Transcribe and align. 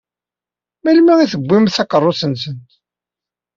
Melmi 0.83 1.13
i 1.21 1.25
tewwim 1.31 1.65
takeṛṛust-nsen? 1.75 2.57